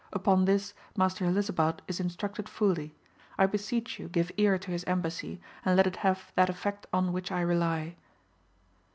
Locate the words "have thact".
5.97-6.49